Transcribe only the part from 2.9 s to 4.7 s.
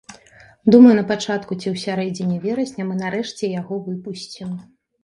нарэшце яго выпусцім.